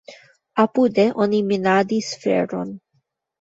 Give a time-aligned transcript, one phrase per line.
[0.63, 2.73] Apude oni minadis feron.